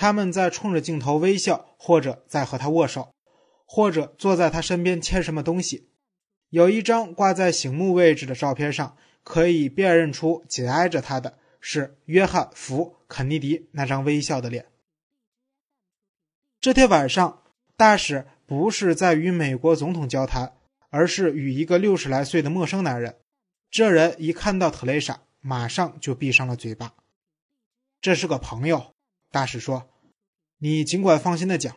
[0.00, 3.12] 他们在冲着镜头微笑，或者在和他握手，
[3.66, 5.90] 或者坐在他身边签什么东西。
[6.48, 14.68] 有一张挂在醒目位置的照片上，可以辨认出紧挨着他的是约翰·福·肯尼迪那张微笑的脸。
[16.62, 17.42] 这天晚上，
[17.76, 20.54] 大使不是在与美国总统交谈，
[20.88, 23.16] 而是与一个六十来岁的陌生男人。
[23.70, 26.94] 这人一看到特蕾莎，马上就闭上了嘴巴。
[28.00, 28.94] 这是个朋友，
[29.30, 29.88] 大使说
[30.58, 31.76] ：“你尽管放心的讲。”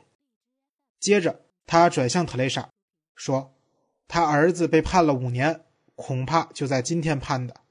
[0.99, 2.69] 接着，他转向特蕾莎，
[3.15, 3.51] 说。
[4.05, 5.61] 他儿子被判了五年，
[5.95, 7.61] 恐怕就在今天判的。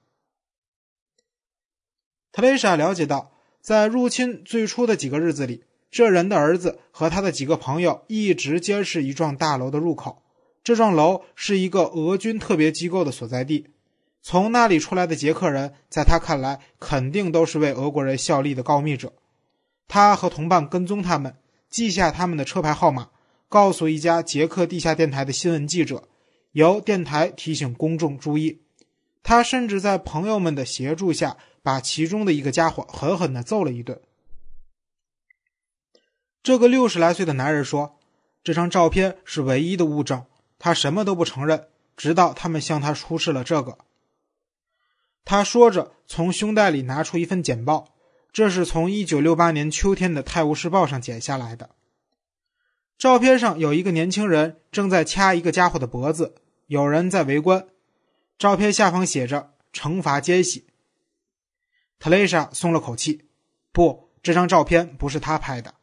[2.32, 10.22] 特蕾莎了解到，在入侵最初的几个日子里，这人的儿子和他的几个朋友一直监视一幢大楼的入口。
[10.64, 13.68] 这幢楼是一个俄军特别机构的所在地。
[14.20, 19.12] 从那里出来的捷克人，在他看来，肯定都是为俄国人效力的告密者。
[19.88, 21.36] 他和同伴跟踪他们，
[21.68, 23.10] 记下他们的车牌号码，
[23.48, 26.08] 告诉一家捷克地下电台的新闻记者。
[26.52, 28.60] 由电台提醒公众注意，
[29.22, 34.00] 他甚至在朋友们的协助下，把其中的一个家伙狠狠地揍了一顿。
[36.42, 37.98] 这个六十来岁的男人说
[38.44, 40.26] ：“这张照片是唯一的物证，
[40.58, 43.78] 他什么都不承认，直到他们向他出示了这个。”
[45.24, 47.91] 他说着，从胸袋里拿出一份简报，
[48.32, 51.70] 这是从一九六八年秋天的《泰晤士报》上剪下来的。
[52.96, 56.34] 照片上有一个年轻人正在掐一个家伙的脖子。
[56.68, 57.66] 有人在围观，
[58.38, 60.66] 照片下方写着“惩罚奸细”。
[62.00, 63.26] 特蕾莎松了口气，
[63.72, 65.74] 不，这张照片不是他拍的。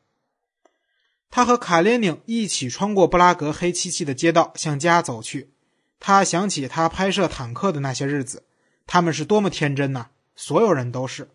[1.30, 5.52] 他和卡列宁一起穿过布拉格黑漆漆的街道向家走去。
[6.00, 8.46] 他想起他拍摄坦克的那些日子，
[8.88, 10.08] 他们是多么天真呐！
[10.36, 11.30] 所有人都是，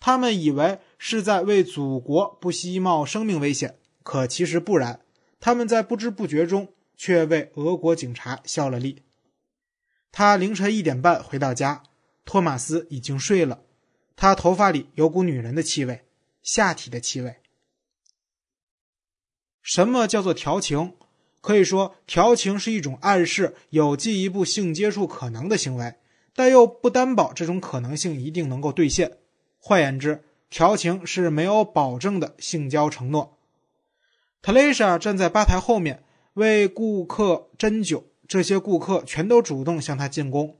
[0.00, 5.00] 他们以为是在为祖国不惜冒生命危险，可其实不然，
[5.38, 6.72] 他们在不知不觉中。
[7.00, 9.04] 却为俄国警察效了力。
[10.10, 11.84] 他凌晨一点半回到家，
[12.24, 13.62] 托马斯已经睡了。
[14.16, 16.06] 他头发里有股女人的气味，
[16.42, 17.36] 下体的气味。
[19.62, 20.94] 什么叫做调情？
[21.40, 25.94] 可以说，调情是一种暗示有进一步性接触可能的行为，
[26.34, 29.18] 但又不担保这种可能性一定能够兑现。
[29.58, 33.38] 换言之，调情是没有保证的性交承诺。
[34.40, 36.02] 特蕾莎站在吧台后面。
[36.34, 40.56] 为顾客斟酒，这些顾客全都主动向他进攻，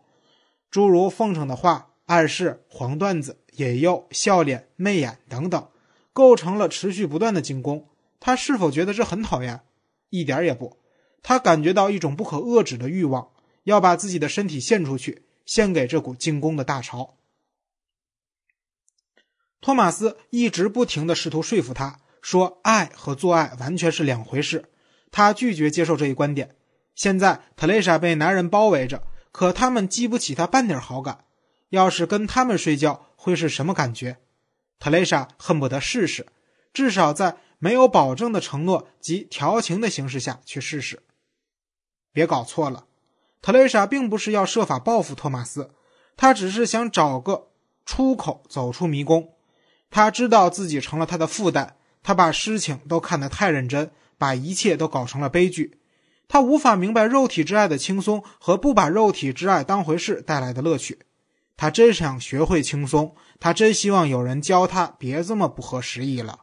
[0.73, 5.69] 诸如奉承的话、暗示、黄段子、引诱、笑脸、媚眼等等，
[6.13, 7.87] 构成了持续不断的进攻。
[8.19, 9.61] 他是否觉得这很讨厌？
[10.11, 10.77] 一点也不。
[11.23, 13.29] 他感觉到一种不可遏制的欲望，
[13.63, 17.18] 要把自己的身体献出去，献给这股进攻的大潮。
[19.69, 24.65] 托马斯一直不停地试图说服他，说爱和做爱完全是两回事。
[25.11, 26.57] 他拒绝接受这一观点。
[26.95, 31.27] 现在特蕾莎被男人包围着，可他们激不起他半点好感。
[31.69, 34.17] 要是跟他们睡觉，会是什么感觉？
[34.79, 36.29] 特蕾莎恨不得试试，
[36.73, 41.03] 至少在没有保证的承诺及调情的形式下去试试。
[42.11, 42.87] 别搞错了，
[43.43, 45.75] 特蕾莎并不是要设法报复托马斯，
[46.17, 47.49] 她只是想找个
[47.85, 49.35] 出口走出迷宫。
[49.91, 53.91] 他知道自己成了他的负担，他把事情都看得太认真。
[54.21, 55.79] 把一切都搞成了悲剧，
[56.27, 60.99] 他无法明白肉体之爱的轻松和不把肉体之爱当回事带来的乐趣。
[61.57, 66.41] 他真想学会轻松，他真希望有人教他别这么不合时宜了。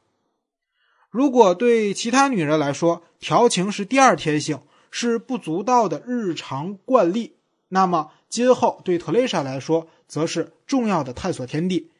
[1.09, 7.35] 如果对其他女人来说，调情是第二天性，是不足道的日常惯例，
[7.67, 11.91] 那么今后对特蕾莎来说，则是重要的探索天地。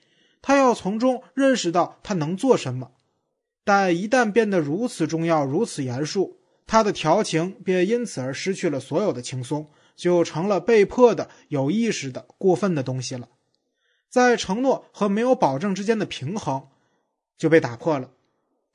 [0.47, 2.91] 他要从中认识到他能做什么。
[3.63, 13.28] 但一旦变得如此重要、如此严肃，他的调情便因此而失去了所有的轻松，就成了被迫的、有意识的、过分的东西了。
[14.07, 16.67] 在承诺和没有保证之间的平衡
[17.35, 18.12] 就被打破了。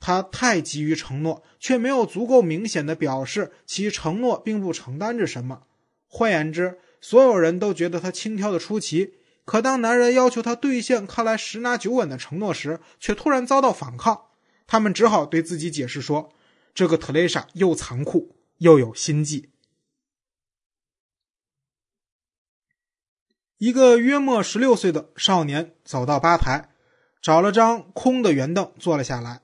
[0.01, 5.63] 他太急于承诺，却没有足够明显的表示其承诺并不承担着什么。
[6.09, 9.15] 换言之，所有人都觉得他轻佻的出奇，
[9.51, 14.27] 可当男人要求他兑现看来十拿九稳的承诺时，却突然遭到反抗。
[14.69, 16.31] 他们只好对自己解释说
[16.73, 19.51] ：“这个特蕾莎又残酷又有心计。”
[23.59, 26.69] 一个约莫十六岁的少年走到吧台，
[27.21, 29.43] 找了张空的圆凳坐了下来。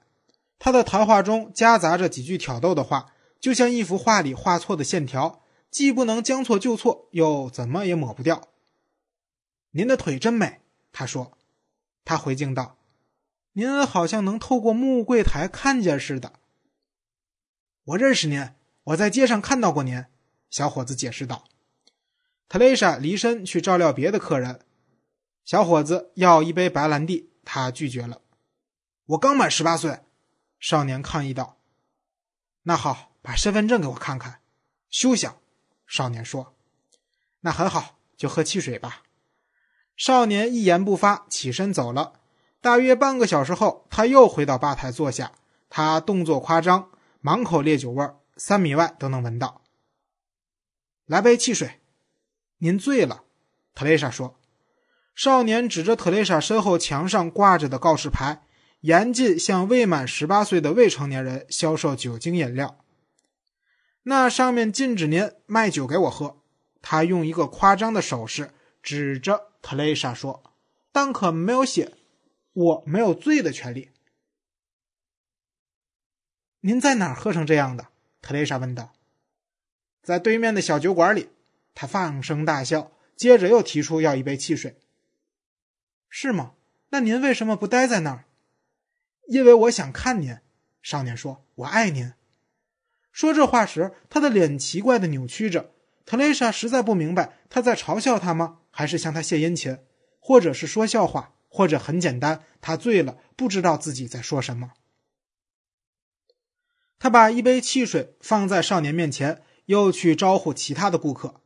[0.61, 3.07] 他的谈话中夹杂着几句挑逗的话，
[3.41, 8.51] 就像一幅画里画错的线条，既不能将错就错，又怎么也抹不掉。
[9.77, 11.37] “您的腿真美。”他说。
[12.05, 12.79] 他回敬道。
[13.53, 16.35] 您好像能透过木柜台看见似的。
[17.85, 18.51] 我认识您，
[18.85, 20.05] 我在街上看到过您。”
[20.49, 21.45] 小伙子解释道。
[22.49, 24.61] 特蕾莎离身去照料别的客人。
[25.45, 28.23] 小伙子要一杯白兰地，他拒绝了。
[29.07, 30.01] 我刚满十八岁，
[30.59, 31.59] 少年抗议道。
[32.63, 34.41] 那好，把身份证给我看看。
[34.89, 35.37] 休想！
[35.87, 36.55] 少年说。
[37.41, 39.03] 那很好，就喝汽水吧。
[39.97, 42.13] 少年一言不发，起身走了。
[42.61, 45.33] 大约半个小时后，他又回到吧台坐下。
[45.71, 46.91] 他动作夸张，
[47.21, 49.63] 满口烈酒味，三米外都能闻到。
[51.07, 51.81] 来杯汽水。
[52.59, 53.23] 您醉了，
[53.75, 54.39] 特蕾莎说。
[55.15, 58.43] 少年指着特蕾莎身后墙上挂着的告示牌，
[58.81, 62.79] 严禁向未满十八岁的未成年人销售酒精饮料。
[64.03, 66.43] 那上面禁止您卖酒给我喝。
[66.83, 68.53] 他用一个夸张的手势
[68.83, 70.45] 指着特蕾莎说
[70.93, 71.95] ：“但可没有写，
[72.53, 73.91] 我没有醉的权利。”
[76.63, 77.89] 您在哪儿喝成这样的？
[78.23, 78.93] 特蕾莎问道。
[80.05, 81.31] “在对面的小酒馆里。”
[81.75, 84.79] 他放声大笑，接着又提出要一杯汽水。
[86.09, 86.53] 是吗？
[86.91, 88.25] 那您为什么不待在那儿？
[89.27, 90.39] 因为我想看您。
[90.81, 92.13] 少年说：“我爱您。”
[93.11, 95.73] 说这话时，他的脸奇怪的扭曲着。
[96.05, 98.61] 特蕾莎实在不明白他在嘲笑他吗？
[98.77, 99.79] 还是向他献殷勤，
[100.21, 104.73] 或者是说笑话，或者很简单，他醉了，不知道自己在说什么。
[106.99, 111.41] 他把一杯汽水放在少年面前，又去招呼其他的顾客。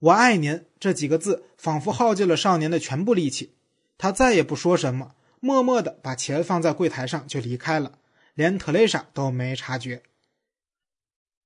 [0.00, 3.54] 我爱您这几个字仿佛耗尽了少年的全部力气，
[3.96, 8.00] 他再也不说什么，默默地把钱放在柜台上就离开了，
[8.34, 10.02] 连特蕾莎都没察觉。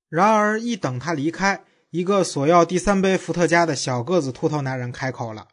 [0.08, 1.62] 然而，一等他离开，
[1.94, 5.46] 一个索要第三杯伏特加的小个子秃头男人开口了：“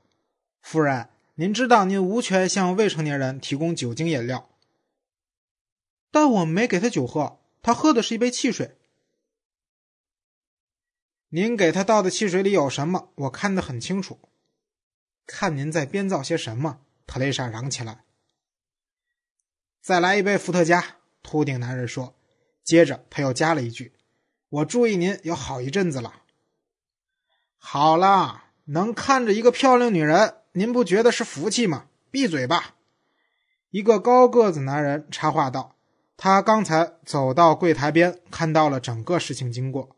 [0.59, 4.49] 夫人，您知道您无权向未成年人提供酒精饮料，
[6.09, 8.75] 但我没给他酒喝，他喝的是一杯汽水。”
[11.29, 13.11] 您给他倒的汽水里有什么？
[13.13, 14.17] 我看得很清楚。
[15.27, 16.79] 看您在编造些什么！
[17.05, 18.03] 特蕾莎嚷起来。
[19.79, 22.15] 再来一杯伏特加，秃顶男人说。
[22.63, 23.93] 接着他又加了一句
[24.49, 26.15] ：“我注意您有好一阵子了。”
[27.63, 31.85] 好了，能看着一个漂亮女人，您不觉得是福气吗？
[32.09, 32.75] 闭嘴吧！
[33.69, 35.75] 一个高个子男人插话道。
[36.17, 39.95] 他刚才走到柜台边，看到了整个事情经过。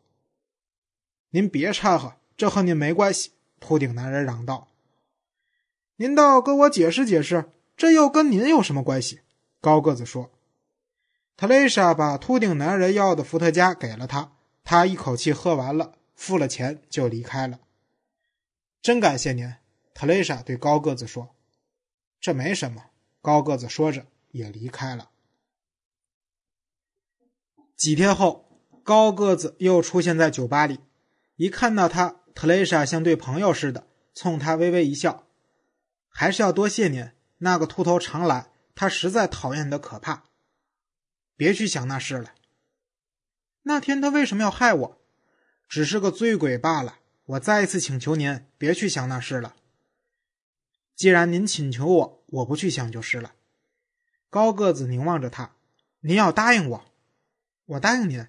[1.30, 4.68] 您别掺和，这和您没关系。”秃顶男人嚷道。
[5.96, 9.22] “您倒跟我解释解释，这又跟您有什么关系？”
[9.60, 10.30] 高个子说。
[11.36, 14.32] 特蕾莎把秃顶男人要的伏特加给了他，
[14.62, 17.60] 他一口气喝完了，付了钱就离开了。
[18.82, 19.54] 真感谢您，
[19.94, 21.34] 特蕾莎对高个子说。
[22.20, 22.90] “这没什么。”
[23.24, 25.10] 高个子说着也离开了。
[27.74, 30.80] 几天后，高个子又出现在酒吧里。
[31.36, 35.26] 一看到他，特蕾莎像对朋友似的冲他微微一笑。
[36.10, 40.24] 还是要多谢您，那个秃头常来，他实在讨厌的可怕。
[41.34, 42.34] 别去想那事了。
[43.62, 45.03] 那天他为什么要害我？
[45.68, 46.98] 只是个醉鬼罢了。
[47.26, 49.54] 我再一次请求您，别去想那事了。
[50.94, 53.32] 既然您请求我，我不去想就是了。
[54.30, 55.54] 高个子凝望着他，
[56.00, 56.84] 您要答应我，
[57.66, 58.26] 我答应您。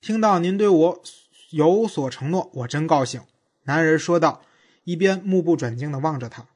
[0.00, 1.02] 听到您对我。
[1.50, 3.22] 有所承诺，我真高兴。”
[3.62, 4.44] 男人说道，
[4.82, 6.48] 一边目不转睛地望着他。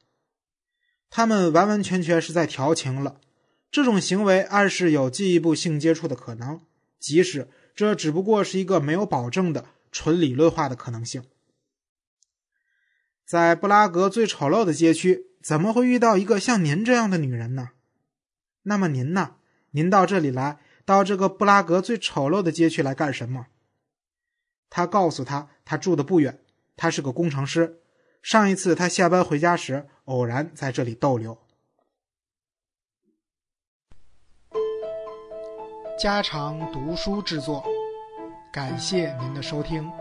[1.09, 3.21] 他们完完全全是在调情了。
[3.71, 6.59] 这种行为暗示有进一步性接触的可能，
[6.99, 7.47] 即使
[7.79, 11.23] 这只不过是一个没有保证的纯理论化的可能性。
[13.25, 17.69] 在布拉格最丑陋的街区，怎么会遇到一个像您这样的女人呢？
[18.63, 19.35] 那么您呢？
[19.71, 23.47] 您到这里来，到这个布拉格最丑陋的街区来干什么？
[24.69, 26.41] 他告诉他，他住的不远，
[26.75, 27.79] 他是个工程师。
[28.21, 31.37] 上一次他下班回家时，偶然在这里逗留。
[35.99, 37.61] 家常读书制作，
[38.49, 39.91] 感谢您的收听。